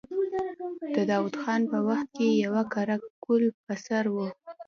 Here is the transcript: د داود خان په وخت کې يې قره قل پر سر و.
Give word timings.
د 0.95 0.97
داود 1.11 1.35
خان 1.41 1.61
په 1.71 1.77
وخت 1.87 2.07
کې 2.17 2.27
يې 2.39 2.47
قره 2.73 2.97
قل 3.25 3.43
پر 3.63 3.77
سر 3.85 4.05
و. 4.15 4.17